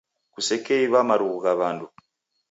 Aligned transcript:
Kusekeiw'a 0.33 1.01
marughu 1.07 1.37
gha 1.43 1.53
w'andu 1.59 1.87